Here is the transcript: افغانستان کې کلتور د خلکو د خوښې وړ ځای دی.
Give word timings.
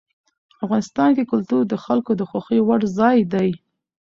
افغانستان 0.65 1.09
کې 1.17 1.23
کلتور 1.31 1.63
د 1.67 1.73
خلکو 1.85 2.11
د 2.15 2.21
خوښې 2.29 2.59
وړ 2.67 2.81
ځای 2.99 3.17
دی. 3.33 3.49